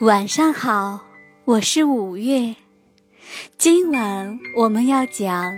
[0.00, 1.06] 晚上好，
[1.44, 2.56] 我是五月。
[3.56, 5.54] 今晚我们要讲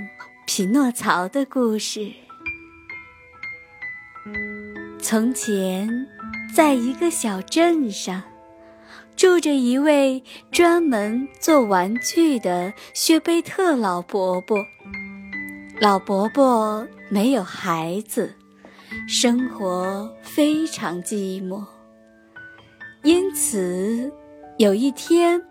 [0.47, 2.13] 匹诺曹的故事。
[5.01, 5.89] 从前，
[6.55, 8.23] 在一个小镇上，
[9.17, 10.23] 住着一位
[10.53, 14.59] 专门做玩具的薛贝特老伯伯。
[15.81, 18.35] 老伯伯没有孩子，
[19.09, 21.65] 生活非常寂寞，
[23.03, 24.13] 因此。
[24.59, 25.43] 有一天，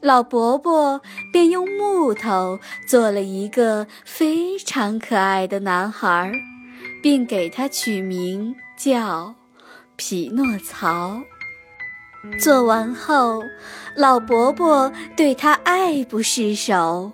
[0.00, 1.00] 老伯伯
[1.32, 6.30] 便用木头做了一个非常可爱的男孩，
[7.02, 9.34] 并给他取名叫
[9.96, 11.20] 匹诺曹。
[12.40, 13.42] 做完后，
[13.96, 17.10] 老伯伯对他爱不释手，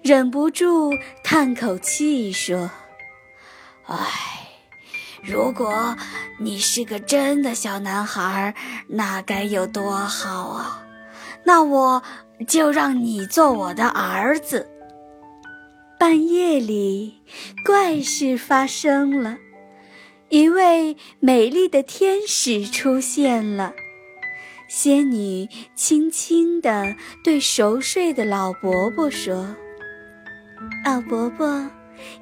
[0.00, 0.92] 忍不住
[1.24, 2.70] 叹口气说
[3.86, 3.98] ：“唉，
[5.24, 5.96] 如果
[6.38, 8.54] 你是个真的小男孩，
[8.86, 10.82] 那该有多好啊！”
[11.44, 12.02] 那我
[12.48, 14.66] 就让你做我的儿子。
[15.98, 17.20] 半夜里，
[17.64, 19.38] 怪事发生了，
[20.28, 23.72] 一位美丽的天使出现了。
[24.68, 29.54] 仙女轻轻地对熟睡的老伯伯说
[30.84, 31.70] ：“老伯伯，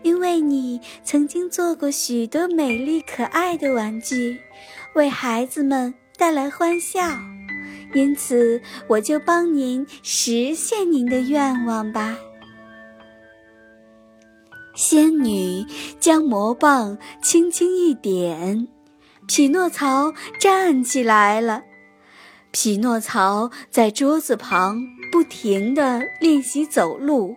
[0.03, 4.39] 因为你曾经做过许多美丽可爱的玩具，
[4.95, 7.01] 为孩子们带来欢笑。”
[7.95, 12.17] 因此，我就帮您实现您的愿望吧。
[14.75, 15.65] 仙女
[16.01, 18.67] 将魔棒轻轻一点，
[19.29, 21.63] 匹诺曹站起来了。
[22.51, 24.79] 匹诺曹在桌子旁
[25.11, 27.37] 不停地练习走路，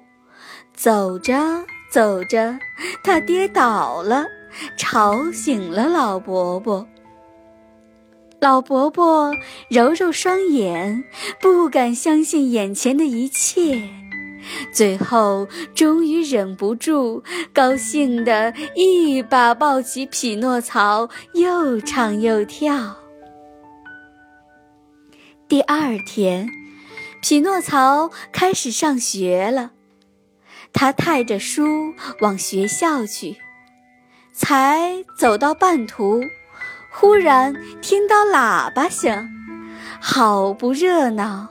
[0.73, 2.57] 走着走着，
[3.03, 4.25] 他跌倒了，
[4.77, 6.87] 吵醒了老伯伯。
[8.45, 9.33] 老伯伯
[9.69, 11.03] 揉揉双眼，
[11.41, 13.89] 不敢相信眼前的一切，
[14.71, 22.97] 最后终于忍不住，高兴地一把抱起匹诺曹，又唱又跳。
[25.47, 26.47] 第二天，
[27.23, 29.71] 匹诺曹开始上学了，
[30.71, 33.37] 他带着书往学校去，
[34.33, 36.21] 才走到半途。
[36.97, 39.29] 忽然听到喇叭声，
[39.99, 41.49] 好不热闹！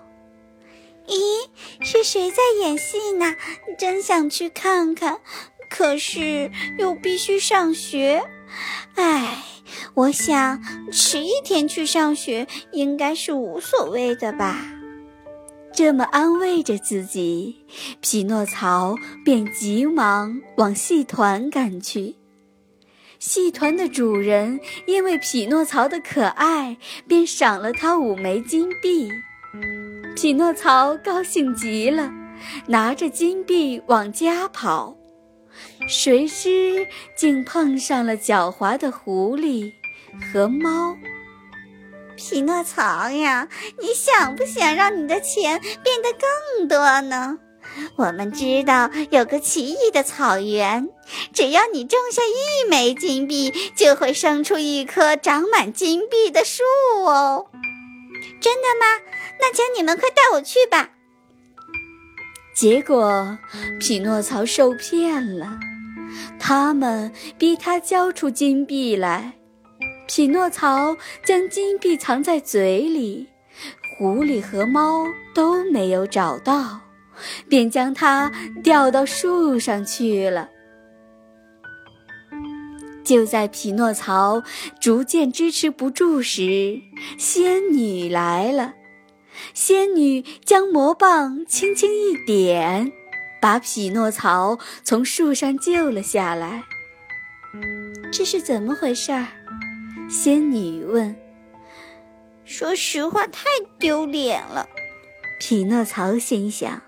[1.07, 1.17] 咦，
[1.85, 3.35] 是谁在演戏呢？
[3.79, 5.19] 真想去看看，
[5.69, 8.25] 可是又必须上学。
[8.95, 9.45] 唉，
[9.93, 14.65] 我想迟一天去上学应该是无所谓的吧。
[15.75, 17.67] 这么安慰着自己，
[18.01, 22.17] 匹诺曹便急忙往戏团赶去。
[23.19, 26.77] 戏团的主人因为匹诺曹的可爱，
[27.09, 29.11] 便赏了他五枚金币。
[30.17, 32.13] 匹诺曹高兴极了，
[32.67, 34.97] 拿着金币往家跑，
[35.89, 36.87] 谁知
[37.17, 39.73] 竟碰上了狡猾的狐狸
[40.21, 40.97] 和猫。
[42.17, 43.49] 匹诺曹呀，
[43.81, 46.09] 你想不想让你的钱变得
[46.59, 47.39] 更多呢？
[47.97, 50.89] 我们知道有个奇异的草原，
[51.33, 56.63] 只要你种下一枚金币，就会生出一棵长满金币的树
[57.05, 57.47] 哦。
[58.41, 59.03] 真的吗？
[59.41, 60.91] 那请你们快带我去吧。
[62.55, 63.37] 结果，
[63.81, 65.59] 匹诺曹受骗了，
[66.39, 69.33] 他们逼他交出金币来。
[70.07, 73.27] 匹诺曹将金币藏在嘴里，
[73.99, 76.84] 狐狸和猫都没有找到。
[77.49, 78.31] 便将它
[78.63, 80.49] 吊到树上去了。
[83.05, 84.43] 就在匹诺曹
[84.81, 86.81] 逐渐支持不住时，
[87.19, 88.73] 仙女来了。
[89.53, 92.91] 仙女将魔棒轻轻一点，
[93.43, 96.63] 把匹诺曹从树上救了下来。
[98.11, 99.13] 这是怎么回事？
[100.09, 101.15] 仙女问。
[102.45, 103.45] 说实话，太
[103.79, 104.67] 丢脸了。
[105.41, 106.81] 匹诺曹心想。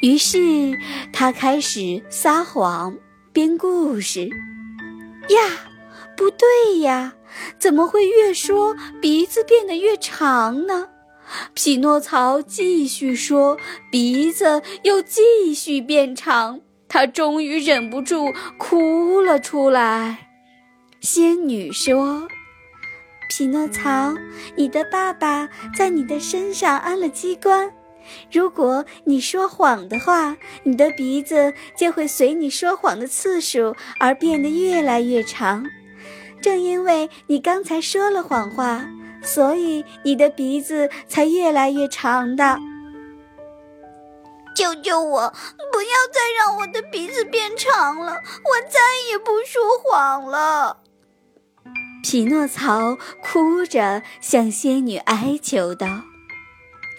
[0.00, 0.78] 于是
[1.12, 2.96] 他开始撒谎
[3.32, 4.28] 编故事。
[5.28, 5.70] 呀，
[6.16, 7.14] 不对呀，
[7.58, 10.88] 怎么会越说鼻子变得越长呢？
[11.54, 13.58] 匹诺曹继续说，
[13.90, 16.60] 鼻子又继续变长。
[16.88, 20.28] 他终于忍不住哭了出来。
[21.00, 22.28] 仙女说
[23.28, 24.14] ：“匹诺曹，
[24.56, 27.72] 你的爸爸在你的身上安了机关。”
[28.30, 35.64] 如果你说谎的话，你的鼻子就会随你说谎的次数而变得越来越长。
[36.40, 38.86] 正因为你刚才说了谎话，
[39.22, 42.58] 所以你的鼻子才越来越长的。
[44.54, 45.34] 救救我！
[45.70, 48.80] 不要再让我的鼻子变长了，我再
[49.10, 50.78] 也不说谎了。
[52.02, 55.86] 匹诺曹哭着向仙女哀求道：“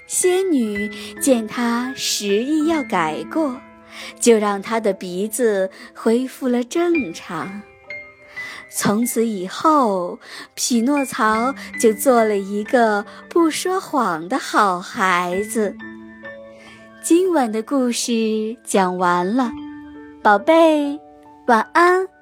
[0.07, 0.89] 仙女
[1.21, 3.59] 见他执意要改过，
[4.19, 7.61] 就让他的鼻子恢复了正常。
[8.69, 10.19] 从此以后，
[10.55, 15.75] 匹诺曹就做了一个不说谎的好孩子。”
[17.03, 19.51] 今晚的故事讲完了，
[20.21, 20.99] 宝贝，
[21.47, 22.16] 晚安。